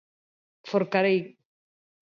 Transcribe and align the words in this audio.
Forcarei. 0.69 1.19